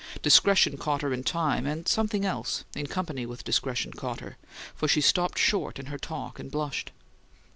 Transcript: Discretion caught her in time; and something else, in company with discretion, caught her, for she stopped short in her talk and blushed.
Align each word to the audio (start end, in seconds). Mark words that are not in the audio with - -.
Discretion 0.23 0.77
caught 0.77 1.03
her 1.03 1.13
in 1.13 1.23
time; 1.23 1.67
and 1.67 1.87
something 1.87 2.25
else, 2.25 2.63
in 2.75 2.87
company 2.87 3.23
with 3.27 3.43
discretion, 3.43 3.91
caught 3.93 4.19
her, 4.19 4.35
for 4.73 4.87
she 4.87 4.99
stopped 4.99 5.37
short 5.37 5.77
in 5.77 5.85
her 5.93 5.99
talk 5.99 6.39
and 6.39 6.49
blushed. 6.49 6.89